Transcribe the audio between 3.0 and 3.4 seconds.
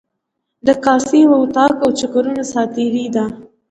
ده.